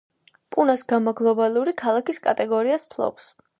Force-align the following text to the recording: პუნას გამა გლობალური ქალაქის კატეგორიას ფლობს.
პუნას 0.55 0.83
გამა 0.93 1.13
გლობალური 1.19 1.75
ქალაქის 1.83 2.23
კატეგორიას 2.27 2.89
ფლობს. 2.97 3.33